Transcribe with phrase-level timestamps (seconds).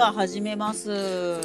[0.00, 0.90] は始めます。
[0.90, 1.36] は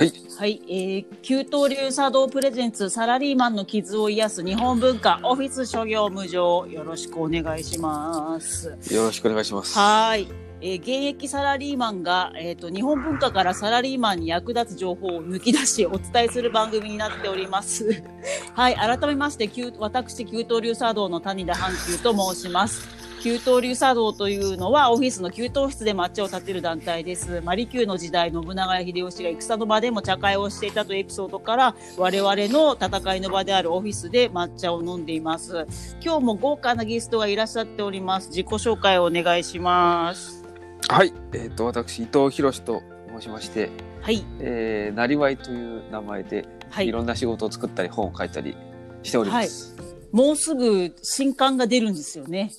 [0.00, 0.12] い。
[0.36, 8.76] はい、えー、給湯流茶道プレゼンツサラリーマンの傷を癒す日本文化オフィス諸行無常よろしくお願いします。
[8.90, 9.78] よろしくお願いします。
[9.78, 10.26] はい。
[10.60, 18.02] えー現役サラリーマンが、えー、と日本文化からサラリーマンに役立つ情報を抜き出しお伝えする番組になっております。
[18.54, 23.01] はい、改めまして、給私、給湯流茶道の谷田阪急と申します。
[23.22, 27.40] 給湯流茶道というのはオフィスの給湯室で抹茶を立てる団体です。
[27.42, 35.66] マリキューの時代、信長や秀吉が戦の場でも茶会をしていたというエピソードから、我々の戦いの場であるオフィスで抹茶を飲んでいます。
[36.04, 38.30] 今日も豪華なゲストがいらっしゃっております。
[38.30, 40.44] 自己紹介をお願いします。
[40.88, 41.12] はい。
[41.32, 42.82] えっ、と、私、伊藤博と
[43.16, 44.24] 申しまして、はい。
[44.40, 46.90] えー、なりわいという名前で、、はいい。
[46.90, 48.56] ろんな仕事を作ったり、本を書いたり
[49.04, 49.76] しております。
[50.10, 52.50] もうすぐ新刊が出るんですよね。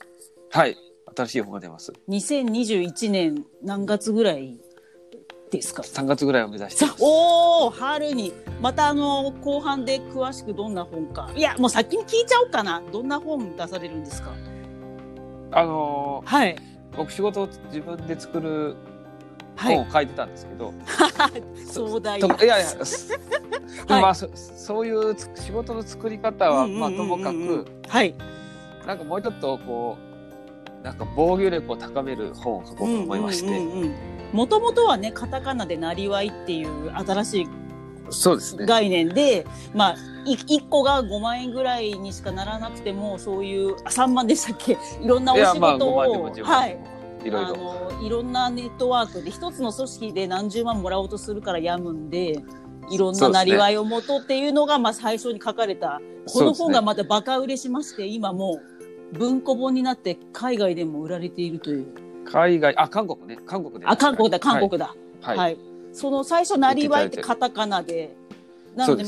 [0.54, 0.78] はい。
[1.16, 1.92] 新しい本が出ます。
[2.10, 4.56] 2021年何月ぐらい
[5.52, 6.86] ですか？3月ぐらいを目指して。
[7.00, 8.34] おお春に。
[8.62, 11.32] またあの後半で詳しくどんな本か。
[11.36, 12.84] いやもう先に聞いちゃおうかな。
[12.92, 14.32] どんな本出されるんですか？
[15.52, 16.56] あのはい。
[16.56, 16.60] ー
[16.96, 18.76] 僕仕事を自分で作る
[19.56, 19.76] はい。
[19.76, 20.72] 本を書いてたんですけど、
[21.68, 23.22] 壮大といやいや、 す でも
[23.88, 28.14] まはあ、そそういうつ仕事の作り方は、まあ、ともかく、はい。
[28.88, 30.13] なんかもうちょっとこう、
[30.84, 33.90] なんか防御力を高める本を書こうと思いまして、
[34.34, 37.48] もともとはねカタカナでなりわいっていう新しい
[38.10, 38.66] そうですね。
[38.66, 39.96] 概念で、まあ、
[40.26, 44.78] い1個が5万円ぐらいにしかならなくても、そういう、あ3万でしたっけ？
[45.02, 46.76] いろんなお仕まあ、事5万でもを、10万ではい。
[46.76, 46.86] も、
[47.24, 47.56] いろいあろ。
[47.56, 52.44] の、いろんなネットワークで、一つの組織で何十万もらおうとするからやむんで、
[52.92, 58.73] いろんななりわいをもとっていうのが、まあ最初に書かれた、この本がまたバカ売れしまして、今もう
[59.18, 61.86] 文庫本になって海外でも売られているという。
[62.26, 63.38] 海外、あ、韓国ね。
[63.46, 63.86] 韓国で。
[63.86, 64.96] あ、韓国だ、韓国だ。
[65.22, 65.38] はい。
[65.38, 65.58] はい。
[65.92, 68.16] その最初、なりわいってカタカナで、
[68.76, 69.04] なので。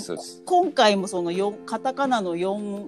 [0.46, 2.88] 今回もその四カタカナの4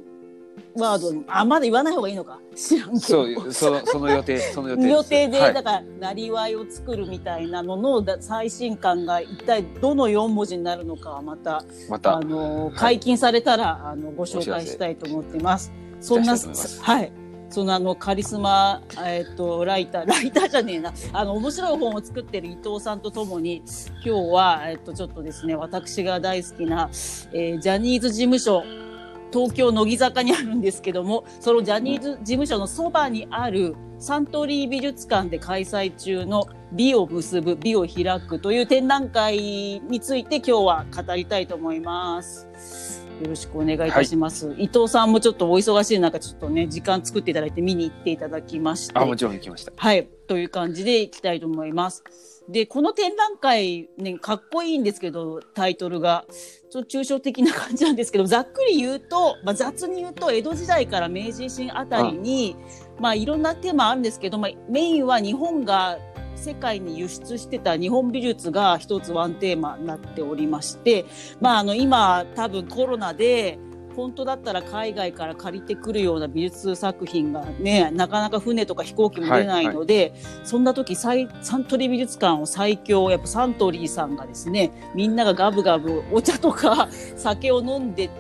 [0.76, 4.90] ワードにあまだ言わない方がいいのか知らんけどそう、その、その予定、 その予定。
[4.90, 15.72] 予定で、はいだからなりわいを作るみたいなののだ最新刊が一体どの4文字になるのかはまたまたあ、の解禁されたら、あのご紹介したいと思ってます。
[16.00, 16.36] そんな
[16.82, 17.12] はい。
[17.50, 20.94] そのあのカリスマ、えっとライター ライターじゃねえな。
[21.14, 23.64] あの面白い本を作ってる伊藤さんとともに
[24.06, 26.90] 今日は、えっとちょっとですね私が大好きな、
[27.32, 28.64] えージャニーズ事務所
[29.32, 39.38] 東京乃木坂にあるんですけどもそのジャニーズ事務所のそばにあるサントリー美術館で開催中の美を結ぶ美を開くという展覧会
[39.90, 42.48] について今日は語りたいと思います。
[43.22, 44.54] よろしくお願いいたします。
[44.58, 48.98] 伊藤さんもちょっとお忙しい中ちょっとね時間作っていただいて見に行っていただきまして。
[48.98, 49.74] あ、もちろん行きました。
[49.76, 50.08] はい。
[50.28, 52.04] という感じでいきたいと思います。
[52.50, 56.26] で、この展覧会、ね、かっこいいんですけど、タイトルが。
[56.70, 62.58] ちょっと抽象的な感じなんですけど、ざっくり言うと、まあ、雑に言うと、江戸時代から明治維新あたりに、
[63.00, 65.98] まあ、いろんなテーマあるんですけど、まあ、メインは日本が
[66.38, 71.06] 世界に輸出してた日本美術が一つワンテーマになっておりまして、
[71.42, 73.60] まあ、あの、今、多分コロナで、
[73.98, 81.28] 本当だったら海外から借りてくるような美術作品がね、なかなか船とか飛行機も出ないので、そんな時サン
[81.64, 88.12] トリー美術館を最強、やっぱサントリーさんがですね、みんながガブガブお茶とか 酒を飲んで、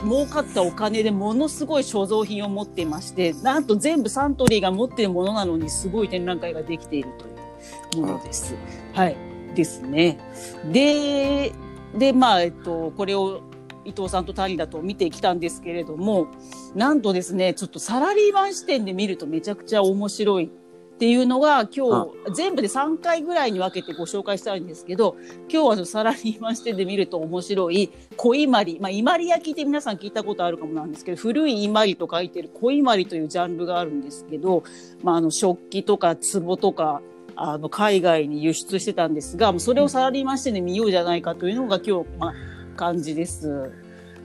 [0.06, 7.35] 儲かったお金でものすごい所蔵品を持っていまして、なんと全部サントリーが持っているものなのにすごい展覧会ができているという
[7.96, 8.54] ものです。
[8.92, 9.16] はい。
[9.54, 10.18] ですね。
[10.70, 11.52] で、
[11.96, 13.42] で、まあ、えっと、これを
[13.84, 16.28] 伊藤さんと谷だと見てきたんですけれども、
[16.74, 20.50] なんとですね、ちょっとサラリーマン視点で見るとめちゃくちゃ面白い
[20.96, 25.16] っていうのが今日、全部で3回ぐらいに分けてご紹介したいんですけど、
[25.48, 34.64] 今日はサラリーマン視点で見ると面白い、小伊まり、まあ、伊まり焼きって皆さん聞いたことあるかもなんですけど、古い伊まりと書いてる小伊まりというジャンルがあるんですけど、
[35.04, 37.02] まあ、あの、食器とか壺とか、
[37.36, 42.34] あの、海外に輸出してたんですが、それをサラリーマン視点で見ようじゃないかというのが今日、まあ、
[42.76, 43.70] 感じです。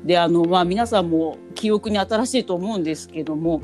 [0.03, 3.61] で、あの、まあ、皆さんも記憶に新しいと思うんですけども、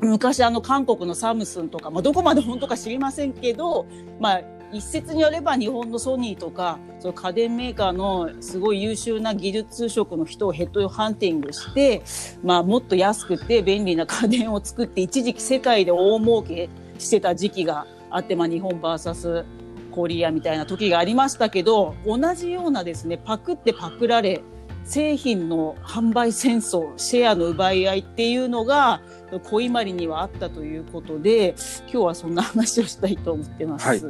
[0.00, 3.86] 昔あの韓国のサムスンとか、まあ、どこまで本当か知りませんけど、
[4.18, 4.40] まあ、
[4.72, 12.02] 一説によれば日本のソニーとか、その家電メーカーのすごい優秀な技術職の人をヘッドハンティングして、
[12.42, 19.44] まあ、もっと安くて便利な家電を作って、一時期世界で大儲けしてた時期があって、まあ、日本 VS
[19.90, 24.42] コリアみたいな時がありましたけど、同じようなですね、パクってパクられ、
[24.84, 29.02] 製品の販売戦争、シェアの奪い合いっていうのが、
[29.44, 33.86] 小伊まりにはあったということで、今日はそんな話をしたいと思ってます。
[33.86, 34.02] はい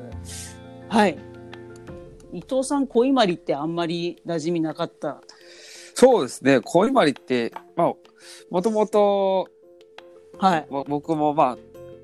[0.88, 1.18] はい。
[2.32, 5.20] 伊藤さん、小伊万里ってあんまり馴染みなかった？
[5.94, 6.60] そうですね。
[6.60, 7.94] 小伊万里って、まあ、
[8.50, 9.48] もともと、
[10.38, 10.66] はい。
[10.70, 11.58] ぼ僕もま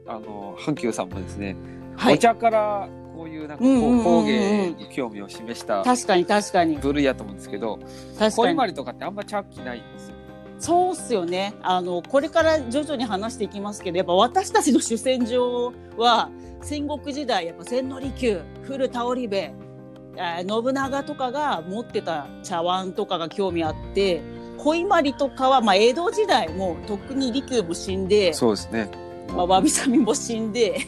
[0.07, 1.57] あ、あの、阪急さんもですね、
[1.97, 2.15] はい。
[2.15, 6.77] お茶からこういうなんか工芸に興味を示した確かに確かに。
[6.77, 7.79] 部類やと思うんですけど。
[8.31, 10.17] 小伊万里とかってあんま茶器ないんですよ。
[10.59, 11.55] そうっすよね。
[11.63, 16.31] あの、これから徐々に話していきますけど、やっぱ私たちの主戦場は、
[16.63, 24.23] 戦国時代、やっぱ千利休、古田織部、えー信長とかが持ってた茶碗とかが興味あって、
[24.57, 28.89] 小伊万里とかは、まあ、江戸時代も、とっくに利休も死んで、そうですね。
[29.34, 30.78] まあ、わびさびも死んで、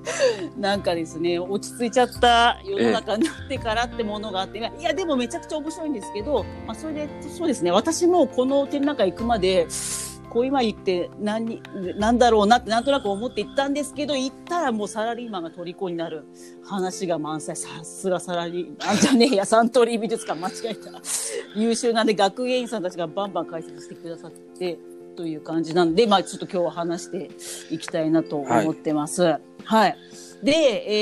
[0.56, 9.66] なんかですね、落ち着いちゃった世の中になってからってものがあって、いや、でもめちゃくちゃ面白いんですけど、まあ、それで、そうですね、私もこの展覧会行くまで、
[10.30, 11.60] こう今言って何、
[11.98, 16.24] なんだろうなってなんとなく思って行ったんですけど、行ったらもうサラリーマンが虜になる
[16.64, 17.56] 話が満載。
[17.56, 20.92] さすがサラリーマンじゃねえや、 サントリー美術館間違えた。
[21.56, 24.78] 優秀なんで学芸員さんたちがバンバン解説してくださって、
[25.16, 27.30] という感じなんで、まあちょっと今日は話して
[27.74, 29.38] いきたいなと思ってます。
[29.64, 29.96] はい。
[30.42, 30.52] で、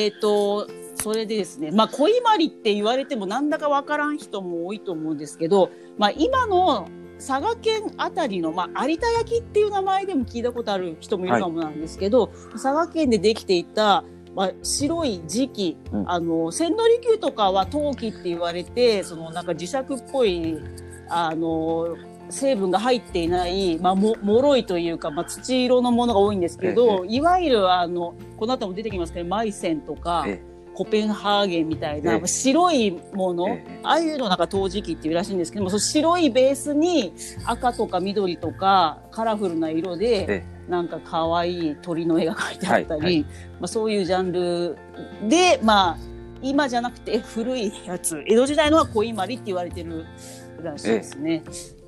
[0.04, 0.68] えっ、と、
[1.00, 6.88] それでですね、まあ、小伊万里って言われてもなんだかわからん人も多いと思うんですけど、まあ、今の
[7.18, 20.58] 佐賀県あたりの、まあ、有田焼っていう名前でも聞いたことある人もいるかもなんですけど、佐賀県でできていた、まあ、白い磁器、うんあの、千利休とかは陶器って言われて、そのなんか磁石っぽい、
[21.08, 21.96] あの、
[22.30, 30.40] 成分が入っていない、まあ、も、脆いというか、まあ、土色のものが多いんですけど、いわゆるあの、この後も出てきますけど、マイセンとかえ、
[30.74, 32.26] コペンハーゲンみたいな、ええ。
[32.26, 37.14] 白いもの、ええああいうのなんか陶磁器っていうらしいんですけども、その白いベースに
[37.44, 43.26] 赤とか緑とかカラフルな色で、えなんか可愛い鳥の絵が描いてあったり、はいは
[43.60, 44.76] まあそういうジャンル
[45.28, 45.98] で、まあ、
[46.42, 50.06] 今じゃなくて古いやつ、江戸時代のは小伊万里って言われてる
[50.62, 51.42] らしいですね。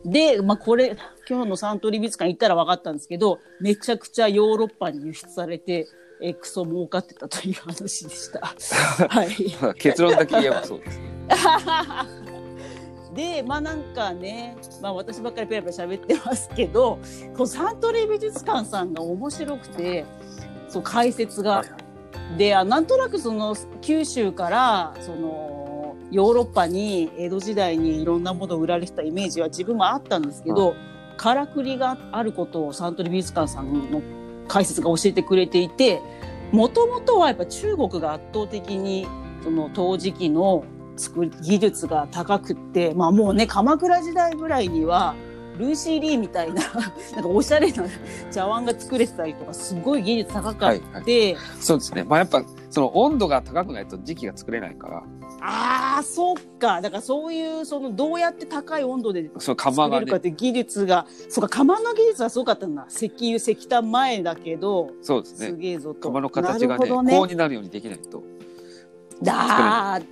[0.04, 0.96] で、まあこれ、
[1.28, 5.86] 今日のサントリー美術館行ったら分かったんですけど、めちゃくちゃヨーロッパに輸出されて、
[6.22, 8.40] えクソ儲かってたという話でした。
[9.08, 9.30] はい。
[9.62, 11.04] え結論だけ言えばそうですね。
[13.40, 16.98] で、まあなんかね、まあ私ばっかりペラペラ喋ってますけど、
[17.36, 20.04] こうサントリー美術館さんが面白くて、
[20.68, 21.64] そう解説が。
[22.36, 25.59] で、あなんとなくその九州から、その、
[26.10, 30.74] ヨーロッパに江戸時代にいろんなものを売られてたイメージは自分もあったんですけど、
[31.16, 34.02] からくりがあることをサントリー美術館さんの
[34.48, 36.00] 解説が教えてくれていて、
[36.52, 39.06] もともとはやっぱ中国が圧倒的に
[39.42, 40.64] その陶磁器の
[40.96, 45.14] 作り技術が高くって、まあもうね、鎌倉時代ぐらいには、
[45.56, 46.62] ルーシー・リーみたいな、
[47.14, 47.84] なんかおしゃれな
[48.30, 52.04] 茶碗が作れてたりとか、すごい技術高かって、そうですね。
[52.04, 55.02] まあやっぱその温度が高くないと時期が作れないから、
[55.42, 56.80] ああ、そっか。
[56.80, 62.86] だからそういう、その、どうやって高い温度でその釜がね作れるかっ、て技術が、そうか、釜の技術はすごかったんだ。
[62.90, 65.58] 石油、石炭前だけど、すそうですね。
[65.58, 66.08] げえぞと。
[66.08, 68.22] 釜の形がね、ねこうになるようにできないと。
[69.22, 70.04] だー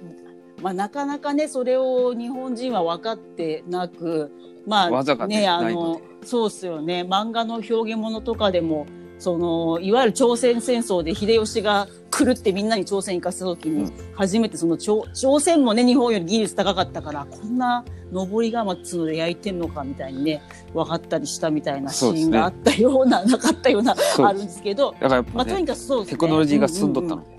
[0.62, 4.32] まあ、なかなかね、それを日本人は分かってなく、
[4.66, 7.06] まあ、ねあのの、そうっすよね。
[7.08, 8.86] 漫画の表現物とかでも、
[9.18, 20.42] その、いわゆる朝鮮戦争で秀吉が狂ってみんなに朝鮮行かせた時に、うん初めてその朝朝鮮もね、日本より技術高かったから、こんな登り窯っつうので焼いてんのかみたいにね、
[20.74, 24.44] 分かったりしたみたいなシーンがあったような、なかったような、あるんで。
[24.46, 26.10] ですすけど、だからやっまあ、とにかくそうですね。
[26.12, 27.36] テクノロジーが進んどったのううう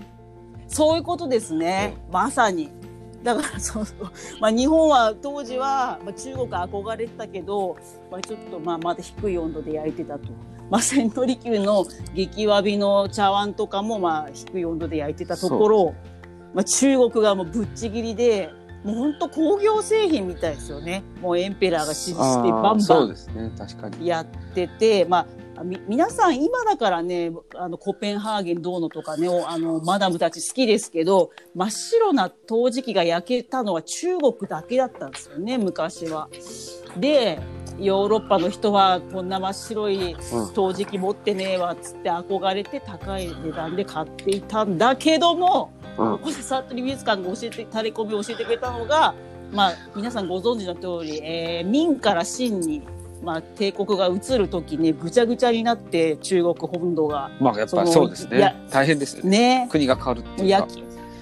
[0.68, 1.96] そういうことですね。
[2.10, 2.70] まさに。
[3.22, 4.10] だからそうそう。
[4.40, 7.76] まあ日本は当時は、まあ、中国憧れてたけど、
[8.10, 10.28] まあちょっとまあまだ低い温度で焼いてたと。
[10.70, 11.84] まあ千利休の
[12.14, 15.94] 激わびの茶碗とかもまあ低い温度で焼いてたところ、
[16.54, 18.50] まあ中国がもうぶっちぎりで、
[18.84, 21.02] もう本当工業製品みたいですよね。
[21.20, 23.08] もうエンペラーが指示してバンバン。
[24.04, 36.28] やってて、まあ、み、皆さん今だからね、あの、コペンハーゲンどうのとかね、おあの、マダムたち好きですけど、真っ白な陶磁器が焼けたのは中国だけだったんですよね、昔は。
[36.96, 37.40] で、
[37.78, 49.14] ヨーロッパの人はこんな真っ白いうん陶磁器持ってねえわっつって憧れて高い値段で買っていたんだけども、うんここでサントリー美術館が教えて、タレコミを教えてくれたのが、
[49.52, 52.82] まあ、皆さんご存知の通り、えー明から清に、
[53.22, 58.54] まあ、帝国が移るときにぐちゃぐちゃになって中国本土がまあやっぱそうですね。
[58.70, 59.64] 大変ですよね。
[59.64, 60.66] ね、国が変わるっていうか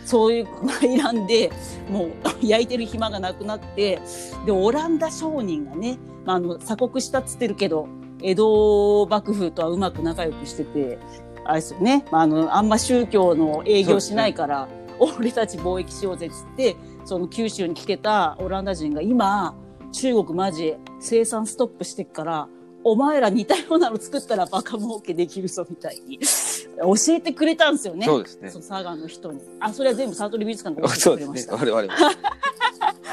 [0.08, 0.48] そういう
[0.80, 1.52] 選んで、
[1.90, 2.10] もう
[2.40, 4.00] 焼いてる暇がなくなって、
[4.46, 7.88] で、オランダ商人がね、まあ、あの、鎖国したっつってるけど、
[8.22, 10.98] 江戸幕府とはうまく仲良くしてて、
[11.44, 14.66] あれですよね、まあ、あの、あんま宗教の営業しないから、
[14.98, 19.54] 俺たち貿易しようぜっつって、その九州に来てたオランダ人が今、
[19.92, 22.48] 中国マジ生産ストップしてっから、
[22.90, 28.06] お前ら似たようなの作ったらバカ儲けできるぞみたいに教えてくれたんですよね。
[28.06, 28.58] そうですねそ。
[28.58, 29.40] の佐賀の人に。
[29.60, 31.42] あ、それは全部サートリ美術館が教えそうですね。
[31.42, 31.80] てくれました。
[31.80, 32.14] 我々も。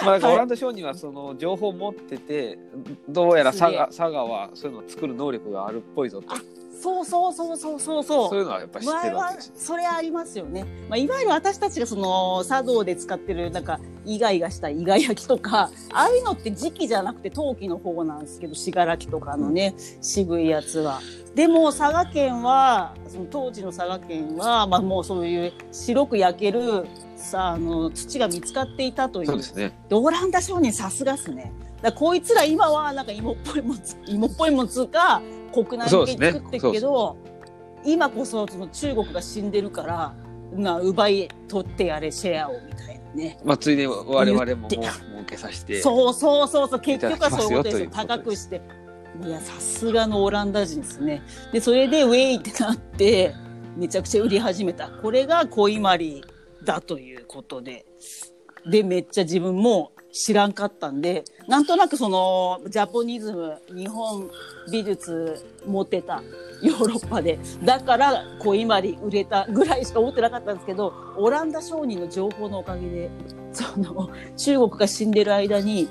[0.06, 2.60] まあ、オランダ商人はその情報を持ってて、
[3.10, 6.36] どうやら佐賀佐賀はそういうのを作る能力があるっぽいぞと。
[6.86, 8.30] そうそうそうそうそうそう。
[8.30, 9.54] そういうのはやっぱり知ってるわけですよ。
[9.58, 10.66] それありますよね。
[10.88, 21.02] まあ、いわゆる私たちがその茶道で使ってるなんかイガイガしたイガ焼きとか、 ああいうのって時期じゃなくて陶器の方なんですけど、信楽とかのね、渋いやつは。
[21.34, 29.28] でも佐賀県は、その当時の佐賀県は、まあもうそういう白く焼けるさ、あの、土が見つかっていたという。
[29.28, 29.72] そうですね。
[29.90, 31.52] でオランダ商人さすがっすね。
[31.82, 35.22] だこいつら今はなんか芋っぽいもんつ、芋っぽいもんつうか、
[35.64, 37.18] 国内向けに作ってるけど、
[37.86, 40.16] 今こそその中国が死んでるから、
[40.54, 43.40] な奪い取ってやれシェアをみたいなね。
[43.44, 44.84] まあ、ついで我々もも儲
[45.26, 45.82] けさせて。
[45.82, 47.90] そうそうそうそう、結局はそういうことですよ。
[47.92, 48.62] 高くして。
[49.24, 51.22] いや、さすがのオランダ人ですね。
[51.54, 53.34] で、それでウェイってなって、
[53.78, 54.90] めちゃくちゃ売り始めた。
[54.90, 56.24] これが恋いまり
[56.64, 57.86] だということで。
[58.70, 64.30] で、めっちゃ自分も知らんかったんで、なんとなくその、ジャポニズム、日本
[64.72, 66.24] 美術持ってた
[66.62, 67.38] ヨーロッパで。
[67.66, 73.12] だから、恋いまり売れたぐらいしか思ってなかったんですけど、オランダ商人の情報のおかげで、
[73.52, 75.90] その、中国が死んでる間に、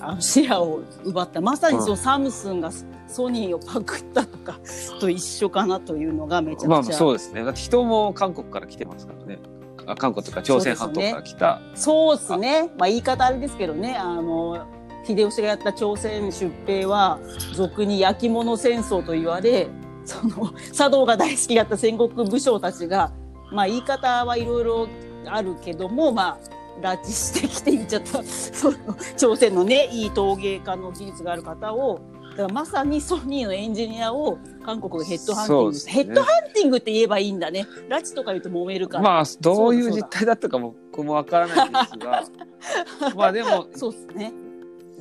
[0.00, 1.40] あのシェアを奪った。
[1.40, 2.70] まさにそのサムスンが
[3.08, 4.58] ソニーをパクったとか
[5.00, 6.68] と一緒かなというのがめちゃくちゃ。
[6.68, 7.42] まあそうですね。
[7.42, 9.38] だって人も韓国から来てますからね。
[9.86, 11.60] あ韓国とか朝鮮半島から来た。
[11.74, 12.70] そうですね。
[12.78, 14.66] まあ言い方あれですけどね、あの、
[15.06, 17.18] 秀吉がやった朝鮮出兵は、
[17.52, 19.68] 俗に焼き物戦争と言われ、
[20.04, 23.12] その、茶道が大好きだった戦国武将たちが、
[23.50, 24.88] まあ言い方はいろいろ
[25.26, 28.76] あるけども、まあ、拉致してきて言っちゃった、その、
[29.16, 32.00] 朝鮮のね、いい陶芸家の技術がある方を、
[32.32, 37.66] だからまさにソニーのエンジニアを韓国がヘッドハンティングねヘッドハンティングって言えばいいんだね。
[37.88, 39.04] 拉致とか言うと揉めるから。
[39.04, 42.24] まあどういう実態だったか僕もわからないんですが、
[43.14, 44.32] まあでもそうですね。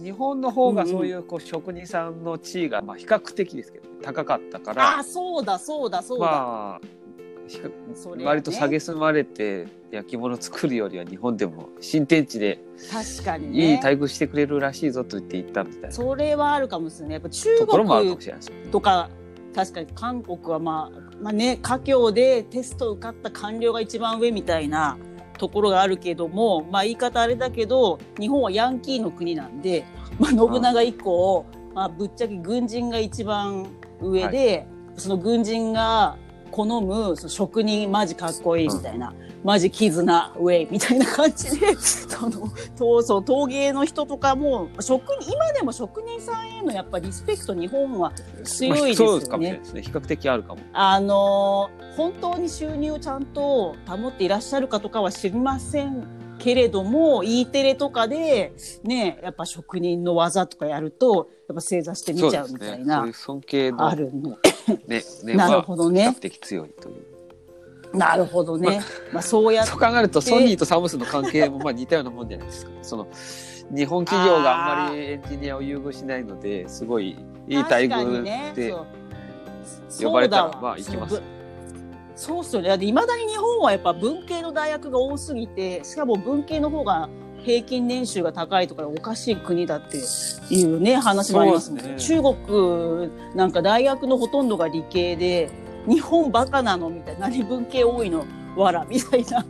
[0.03, 6.25] 日本の方がそういうこう職人さんの地位がまあ比較的ですけど高かったかあらあ、そうだ、そうだ、そうだ。
[6.25, 7.00] まあ
[7.59, 12.59] ね割と蔑まれて焼き物作るよりは日本でも新天地で
[12.91, 13.71] 確かにね。
[13.71, 17.13] いい待遇してくれるらしいぞと言って行ったみたいなそれはあるかもしれない。
[17.13, 18.17] やっぱ中国。
[18.71, 19.09] とか、
[19.53, 24.97] 確かに韓国はまあ、まあね、家境でテスト受かった官僚が一番上みたいな
[25.37, 29.85] ところがあるけども、まあ言い方あれだけど、日本はヤンキーの国なんで、
[30.19, 33.67] まあ信長以降、まあぶっちゃけ軍人が一番
[34.01, 34.65] 上で、
[34.95, 36.17] その軍人が
[36.51, 48.11] 好むその職人マジかっこいいみたいな、マジ絆ウェイみたいな感じで、その、とそう陶芸の人とかも、職人、今でも職人さんへのやっぱリスペクト日本は
[48.43, 49.53] 強いですよまあね。
[49.53, 49.81] ですね。
[49.81, 50.61] 比較的あるかも。
[50.73, 56.07] あのー本当に収入をちゃんと保っていらっしゃるかとかは知りません
[56.41, 64.31] けれども、E テレとかで、ね、やっぱ職人の技とかやると、やっぱ正座して見ちゃうみたいそうな、いう尊敬のあるの。
[64.87, 67.97] ね、 ねなるほどね比較的強いという。
[67.97, 68.81] なるほどね。
[69.13, 72.71] まあそうやそう考えるとソニーとサムスンの関係もまあ似たようなもんじゃないですか。
[72.81, 73.07] その
[73.73, 77.17] 日本企業があんまりエンジニアを優遇しないのですごい
[77.47, 78.73] いい待遇ねで
[80.03, 81.21] 呼ばれたらまあ行きます
[82.21, 82.69] そうっすよね。
[82.69, 87.09] だって未だに日本はやっぱ文系の大学が多すぎて、しかも文系の方が
[87.43, 89.97] 平均年収が高いとかおかしい国だって
[90.53, 95.49] いうね、話もありますもんそうです中国なんか大学のほとんどが理系で、
[95.87, 98.23] 日本バカなのみたいな、何文系多いの？
[98.55, 99.43] わらみたいな、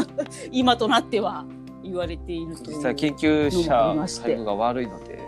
[0.50, 1.44] 今となっては
[1.82, 2.76] 言われているという。
[2.78, 5.18] 実際研究者まして待遇が悪いので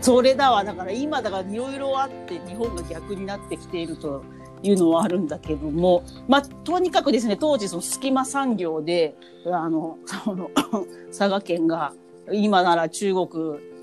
[0.00, 0.62] それだわ。
[0.62, 4.22] だから今だからいろいろあって日本が逆になってきていると
[4.62, 9.14] いうのはあるんだけども、まあ、とにかくですね、当時その隙間産業で、
[9.46, 10.50] あの、その、
[11.08, 11.92] 佐賀県が
[12.30, 13.28] 今なら中国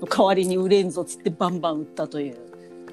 [0.00, 2.36] の代わりに売れんぞつってバンバン売ったという。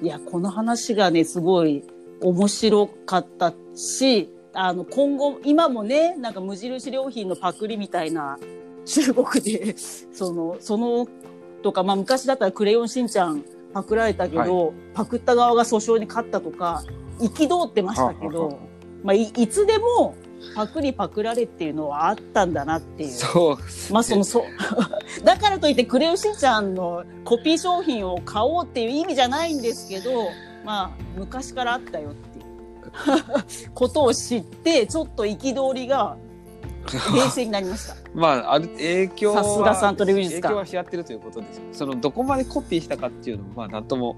[0.02, 1.82] いや、この話がね、すごい
[2.20, 8.38] 面白かったし、あの、今後、今もね、なんか無印良品のパクリみたいな
[8.84, 11.06] 中国で、その、その
[11.62, 16.82] とか、まあ昔だったらクレヨンしんちゃんパクられたけど、パクった側が訴訟に勝ったとか、
[17.18, 18.58] 憤ってましたけど、
[19.02, 20.14] まあいいつでも
[20.54, 23.10] パクリパクられっていうのはあったんだなっていう。
[23.10, 24.44] そうねまあその、そう。
[25.24, 30.28] だからといってクレヨンしんちゃんのコピー商品を買おうっていう意味じゃないんですけど、
[30.64, 36.16] まあ昔からあったよっていう ことを知って、ちょっと憤りが
[37.14, 37.96] 冷静になりました。
[38.14, 44.16] まあ、ある影響はさすがサントリー美術館影響はし合ってるということですよそのどこまでコピーしたかっていうのもまあなんとも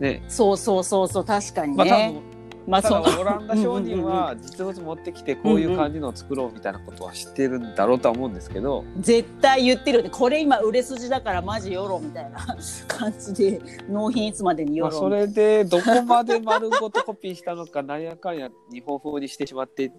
[0.00, 2.12] ねそうそうそうそう確かにまあ多ね。
[2.12, 2.32] 分
[2.64, 10.10] まあそうただオランダ商人は実物持ってきてこういう感じのを作ろうみたいなことは知ってるんだろうとは思うんですけど、絶対言ってるよね。
[10.10, 12.38] これ今売れ筋だからマジよろみたいな
[12.86, 14.98] 感じで納品いつまでによまあ、ろ。
[15.00, 19.90] それでどこまで丸ごとコピーしたのかなんやかんや日本風にしてしまって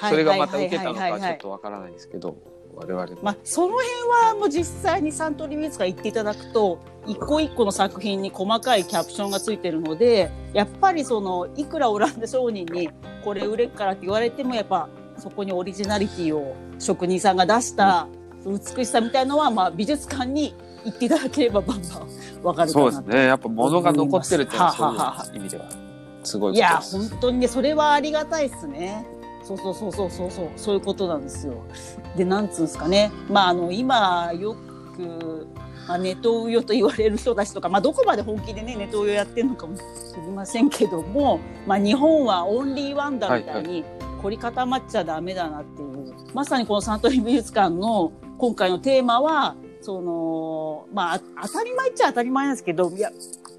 [0.00, 2.36] それがまた受けたのかちょっとわからないですけど
[2.78, 3.16] 我々も。
[3.22, 3.88] まあ、その辺
[4.26, 12.90] はもう実際にサントリー美術館行っていただくと一個一個の作品に細かいキャプションがついてるのでやっぱりそのいくらオランダ商人に
[13.24, 18.06] これ売れるからって言われてもやっぱそこにオリジナリティを職人さんが出した
[18.46, 20.54] 美しさみたいのは、まあ、美術館に
[20.84, 25.64] 行っていただければバンバンわかるそうですねやっぱ物が残ってるっていうのはそういう意味では
[26.22, 26.78] すごいいや。
[26.78, 29.06] 本当にねそれはありがたいですね。
[29.48, 31.64] そうそうそうそうそうそうそういうことなんですよ。
[32.16, 34.54] でなんつうんですかねまああの今よ
[34.94, 35.46] く、
[35.86, 39.82] まあ、ネトウヨと言われる人たちとか、まあ、どこまで本気でねネトウヨやってるのかも知
[40.16, 43.84] りませんけども、まあ、日本はオンリーワンダーみたいに
[44.20, 53.10] 凝り固まっちゃダメだなっていう、まさにこのサントリー美術館の今回のテーマはそのまああ当たり前っちゃ当たり前なんですけどいや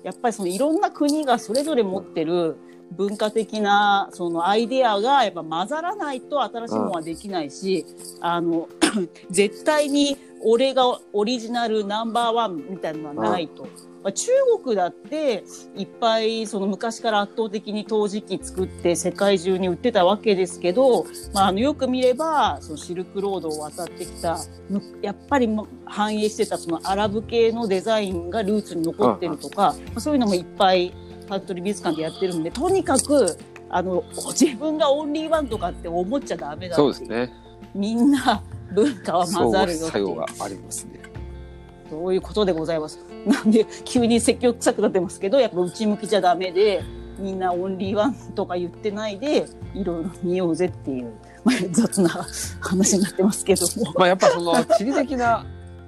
[0.04, 2.58] やっぱりそのいろんな国がそれぞれ持ってる
[2.92, 7.86] 文化的なそのアイデアがやっぱ混ざらないと新しいものはできないし、
[8.22, 8.68] あの
[9.30, 13.68] 絶対に俺がオリジナルナンバーワンみたいなのはないと。
[14.02, 14.32] まあ、中
[14.64, 15.44] 国だって
[15.76, 24.38] いっぱいその昔から圧倒的に陶磁器作って世界中に売ってたわけですけど、まあ、あのよく見ればそのシルクロードを渡ってきた
[24.70, 30.94] むやっぱりも反映してたそのアラブ系のデザインがルーツに残ってるとか、まあそういうのもいっぱい
[31.30, 33.38] サントリー美術館でやってるんでとにかく
[33.70, 37.32] あの自分がオンリーワンとかって思っちゃダメだそうですね。
[37.76, 38.42] みんな
[38.74, 41.00] 文化は混ざるよ作用がありますね。
[41.88, 43.00] そういうことでございます。
[43.28, 46.82] なんで急に積極臭くなってますけどやっぱ内向きじゃダメで
[47.20, 52.10] みんなオンリーワンとか言ってないでいろいろ見ようぜっていう、まあ、雑な
[52.62, 53.94] 話になってますけども。
[53.96, 55.46] まあやっぱその地理的な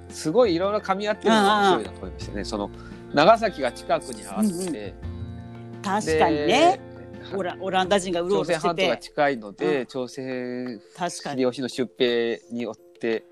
[0.08, 2.44] すごいいろいろ噛み合ってるのが面白いなと思いましたね。
[2.44, 2.70] その
[3.12, 4.94] 長崎が近くにあって、
[5.82, 6.80] 確かにね。
[6.80, 8.66] でオラオランダ人が売ろ朝鮮うとしてて。
[8.66, 13.24] 半島が近いので、う朝鮮確かに秀吉の出兵によって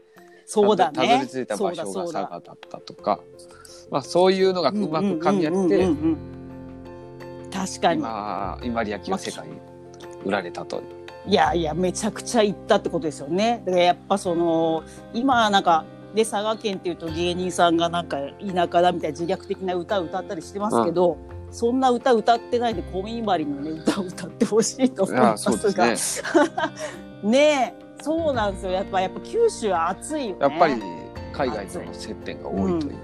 [0.47, 3.21] そうだたどねり着いた場所が佐賀だったとか、
[3.91, 6.13] まあそういうのがうまく噛み合ってうんうんうんうん
[7.45, 7.51] うん。
[7.53, 8.01] 確かに。
[8.01, 9.55] 今伊万里焼は世界に
[10.25, 10.83] 売られたと。
[11.27, 13.63] いやいやめちゃくちゃ行ったってことですよね。
[13.67, 14.83] だからやっぱその
[15.13, 15.85] 今なんか
[16.15, 21.19] で佐賀県っていうと芸人さんがなんか田舎だみたいな自虐的な歌を歌ったりしてますけど、
[21.51, 25.87] そんな歌歌ってないでコミンバリのね歌を歌ってほしいと思いますが。
[25.87, 25.97] ね。
[27.23, 28.73] ねえそうなんですよ。
[28.73, 30.41] やっぱやっぱ九州は暑いよね。
[30.41, 30.75] やっぱり
[31.33, 32.95] 海外との接点が多いという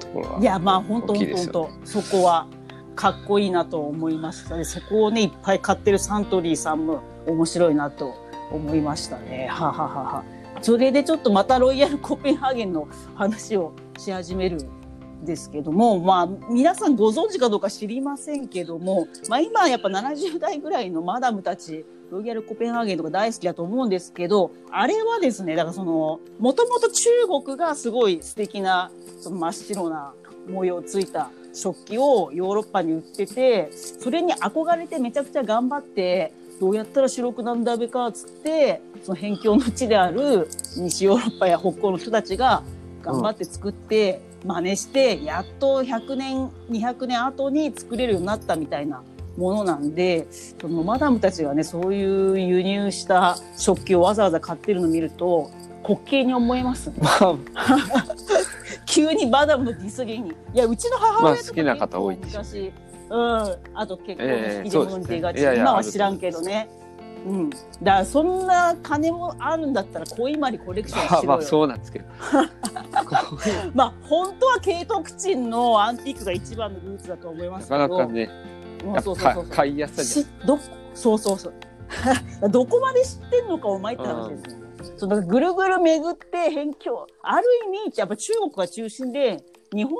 [0.00, 2.46] ところは、いやまあ本当本当本当そこは
[2.94, 4.64] かっこいいなと思いましたね。
[4.64, 8.14] そこをねいっぱい買ってるサントリーさんも面白いなと
[8.50, 9.48] 思いましたね。
[9.50, 10.24] はははは。
[10.62, 14.85] それでちょっとまたロイヤルコペンハーゲンの話をし始めるん
[15.24, 27.10] ですけどもまあ皆さんご存知かどうか知りませんけども、まあ、今やっぱ70代ぐらいのマダムたちロイヤルコペンハーゲンとか大好きだと思うんですけどあれはですねだからそのもともと中
[27.44, 30.12] 国がすごい素敵なその真っ白な
[30.48, 42.62] 模様ついた食器をヨーロッパに売っててそれに憧れてめちゃくちゃ頑張ってどうやったら白くなんだべかっつってその辺境の地である西ヨーロッパや北欧の人たちが
[43.02, 49.02] 頑張って作って、真似してやっと100年200年後に作れるようになったみたいな
[49.36, 55.50] ものなんでそのマダムたちがねそういう輸入した食器をわざわざ買ってるのを見ると
[55.82, 56.96] 滑稽に思えますね。
[57.00, 57.36] まあ
[58.86, 60.30] 急にマダムのディスりに。
[60.30, 62.72] いや、うちの母親とかまあ好きな方多いう昔、
[63.10, 63.56] うん。
[63.74, 66.68] あと結婚ええ好きで物に出がち、そうですね今は知らんけどね。
[67.24, 67.50] うん。
[67.50, 71.42] だからそんな金もあるんだったら、恋まりコレクションまあまあしろよ。
[71.42, 72.04] そうなんですけど
[73.74, 77.88] まあ、本当は慶徳鎮のアンティークが一番のルーツだと思いまなすけど。
[77.88, 78.30] かなかね
[79.02, 79.46] そうそうそう。
[79.46, 80.58] 買いやすさじゃしど
[80.94, 81.54] そうそうそう
[82.50, 84.66] どこまで知ってんのかお前って話ですよね。
[84.96, 89.92] そうだからぐるぐる巡って辺境ある意味やっぱ中国が中心で日本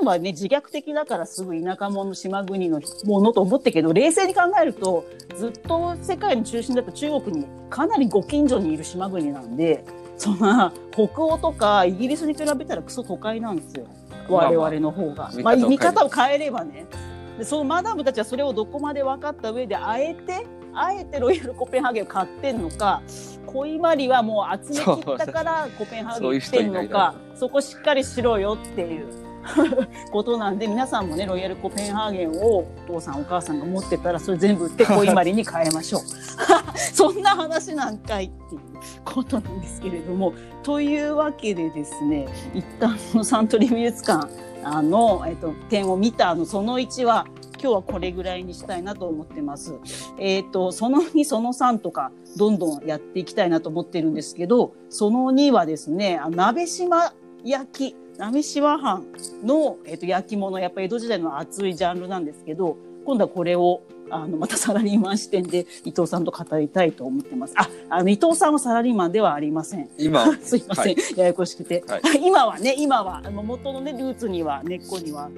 [0.00, 5.06] 人はね自虐的だからすぐ田舎者の島国のものと思ったけど冷静に考えると
[5.36, 9.84] ずっと世界の中心だった中国にかなりご近所にいる島国なんで
[10.16, 13.86] そんな北欧とかイギリスに比べたらクソ都会なんですよ
[14.28, 15.14] 我々の方が。
[15.14, 16.86] まあ、まあまあ見方を変えればね。
[17.38, 23.02] でそのマダムたちはそれをどこまで分かった上であえてあえてロイヤルコペンハーゲンを買ってんのか
[23.54, 29.24] 小伊万里はもう集め切ったからコペンハーゲン来てるのかそこしっかりしろよっていう。
[30.10, 36.02] ことなんで皆さんもねロイヤルコペンハーゲンをお父さんお母さんが持ってたらそれ全部売って小伊万里に変えましょう。
[36.78, 38.60] そんな話なんかいっていう
[39.04, 44.28] ことなんですけれどもというわけでですね一旦そのサントリー美術館
[44.64, 47.26] あの、えっと、点を見たあのその1は
[47.64, 49.72] 今日はこれぐらいにしたいなと思ってます。
[50.18, 59.06] えっ、ー、と、その2、その3とか、どんどんやっていきたいなと思ってるんですけど、その2はですね、あ鍋島焼き、鍋島藩
[59.42, 67.54] の、えーと、焼き物、やっぱ江戸時代の熱いジャンルなんですけど、今度はこれをあのまたサラリーマン視点で伊藤さんと語りたいと思ってます。
[67.56, 69.88] あ、あの伊藤さんはサラリーマンではありません。
[69.96, 75.30] 今 すいません、はい、ややこしくて、はい、今はね、今はあの元のねルーツには根っこには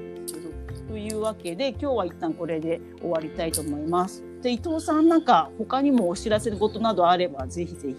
[0.89, 4.23] というわけで今日は一旦これで終わりたいと思います。
[4.43, 7.97] で伊藤さんなんか他にもお知らせ事などあればぜひぜひ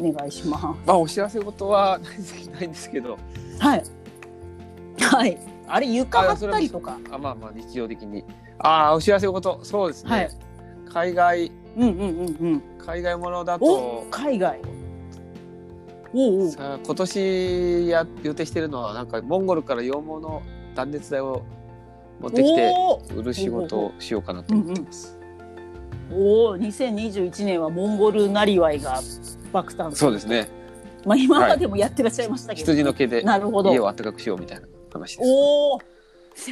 [0.00, 0.64] お願いします。
[0.64, 2.00] まあお知らせ事は
[2.52, 3.18] ないんですけど。
[3.58, 3.84] はい。
[4.98, 5.38] はい。
[5.66, 6.98] あれ床張ったりとか。
[7.10, 8.24] あまあまあ日常的に。
[8.58, 10.10] ああお知らせ事そうですね。
[10.10, 10.30] はい、
[10.88, 11.52] 海外。
[11.76, 12.62] うんうんうんうん。
[12.78, 14.06] 海外ものだと。
[14.10, 14.60] 海外。
[16.14, 20.42] おうおう今年や予定してるのはなんかモンゴルから羊毛の
[20.76, 21.42] 断熱材を
[22.24, 22.74] 持ってきて
[23.14, 25.18] 売る仕事をしようかなと思ってます。
[26.12, 29.00] おお、2021年はモンゴルなりわいが
[29.52, 30.48] 爆誕そうですね。
[31.04, 35.28] まあ今までもやってらっしゃいましたけど、はい、羊の毛で家を暖かくしようみたいな話です。
[35.30, 35.78] おお、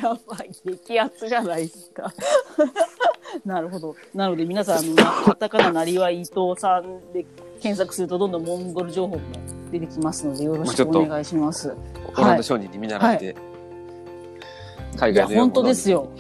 [0.03, 2.13] やばい激アツじゃないですか。
[3.47, 3.97] なるほど。
[4.15, 7.25] なので皆さんあのカタカナなりわい伊藤さんで
[7.61, 9.23] 検索するとどんどんモンゴル情報も
[9.71, 11.75] 出てきますのでよろしくお願いします。
[12.15, 13.52] オランダ商人に見習って、はい
[14.97, 16.11] 海外の本当ですよ。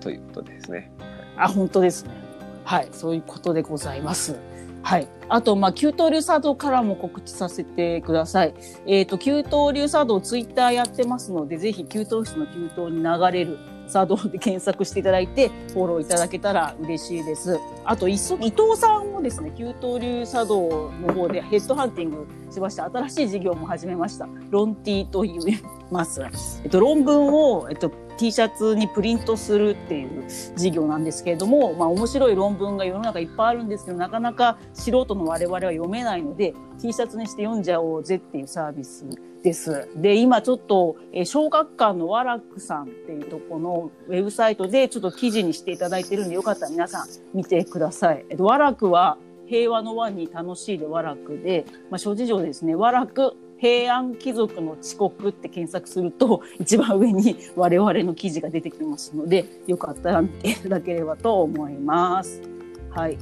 [0.00, 0.92] ということですね。
[1.36, 2.10] あ、本当ですね。
[2.64, 4.36] はい、そういうことでございます。
[4.82, 5.08] はい。
[5.28, 8.54] あと、まあ、給湯流茶道からも告知させてください。
[8.86, 17.60] えっ、ー、と、給湯流茶道ツイッターやってますので、ぜひ給湯室の給湯に流れる茶道で検索していただいて、フォローいただけたら嬉しいです。
[17.84, 22.84] あと、いっそ、伊藤さんもですね、給湯流茶道の方でヘッドハンティングしました。
[22.86, 24.28] 新しい事業も始めました。
[24.50, 25.38] ロンティと言い
[25.90, 26.20] ます。
[26.64, 27.92] えっと、論文を、えっと、
[28.22, 30.22] T シャツにプリントするっていう
[30.54, 39.04] 事業なんですけれども、まあ、面白い論文が世の中いっぱいあるんですけどなかなか素人の我々は読めないので T シャツにして読んじゃおうぜっていうサービス
[39.42, 39.88] です。
[39.96, 48.24] で今ちょっと、え小学館のワラクさんっていうとこのウェブサイトでちょっと記事にしていただいてるんでよかったら皆さん見てください。
[48.30, 62.42] えっと、ワラクは平和の輪に楽しいで和楽で、まあ、諸事情ですね和楽平安貴族の遅刻って検索すると 一番上に我々の記事が出てきますのでよかったら見ていただければと思います。
[62.90, 63.16] はい。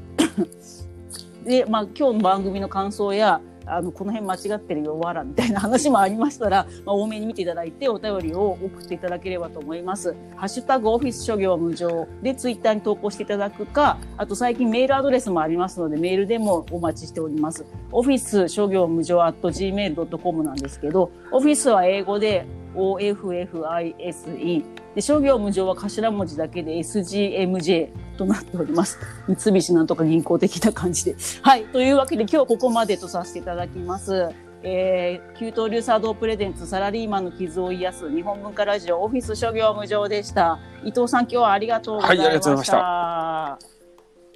[1.44, 10.14] で、まあ今日の番組の感想やあのこの辺間違ってるよわらみたいな話もありましたら、 まあ、多めに見ていただいてお便りを送っていただければと思います。
[10.36, 17.64] ハッシュタグオフィス諸行無常でツイッターに投稿していただくか、あと最近メールアドレスもありますのでメールでもお待ちしております。
[17.92, 28.98] オフィス諸行無常 at gmail.com なんですけど、オフィスは英語で OFFISE で商業無常は頭文字だけで SGMJ となっております。
[29.28, 31.16] 三菱なんとか銀行的な感じで。
[31.42, 31.64] はい。
[31.66, 34.30] というわけで今日はここまでとさせていただきます。
[34.62, 40.58] えー、給湯流茶道プレゼンツサラリーマンの傷を癒す日本文化ラジオオフィス諸行無常でした。
[40.84, 42.26] 伊藤さん今日はありがとうございました。
[42.26, 43.60] はい、ありがとうございまし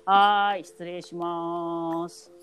[0.06, 0.10] た。
[0.10, 2.33] はい、失礼します。